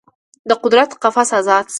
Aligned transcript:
د 0.49 0.51
قدرت 0.63 0.89
قفس 1.01 1.29
ازاد 1.39 1.65
شي 1.67 1.69